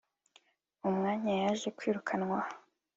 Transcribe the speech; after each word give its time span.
umwanya 0.89 1.31
yaje 1.41 1.67
kwirukanwaho 1.77 2.51